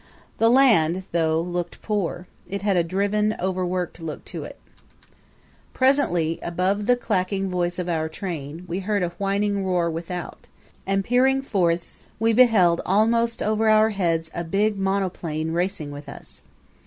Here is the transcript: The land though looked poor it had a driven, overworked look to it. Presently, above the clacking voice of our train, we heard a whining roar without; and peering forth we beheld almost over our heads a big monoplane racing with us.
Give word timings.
The 0.39 0.49
land 0.49 1.03
though 1.11 1.39
looked 1.39 1.83
poor 1.83 2.25
it 2.47 2.63
had 2.63 2.75
a 2.75 2.81
driven, 2.83 3.35
overworked 3.39 4.01
look 4.01 4.25
to 4.25 4.43
it. 4.43 4.57
Presently, 5.75 6.39
above 6.41 6.87
the 6.87 6.95
clacking 6.95 7.51
voice 7.51 7.77
of 7.77 7.87
our 7.87 8.09
train, 8.09 8.65
we 8.67 8.79
heard 8.79 9.03
a 9.03 9.09
whining 9.19 9.63
roar 9.63 9.91
without; 9.91 10.47
and 10.87 11.05
peering 11.05 11.43
forth 11.43 12.01
we 12.19 12.33
beheld 12.33 12.81
almost 12.83 13.43
over 13.43 13.69
our 13.69 13.91
heads 13.91 14.31
a 14.33 14.43
big 14.43 14.75
monoplane 14.75 15.51
racing 15.53 15.91
with 15.91 16.09
us. 16.09 16.41